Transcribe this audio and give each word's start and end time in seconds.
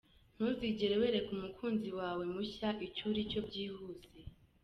Ntuzigere 0.35 0.95
wereka 1.01 1.29
umukunzi 1.37 1.89
wawe 1.99 2.23
mushya 2.33 2.69
icyo 2.85 3.03
uricyo 3.09 3.39
byihuse. 3.47 4.09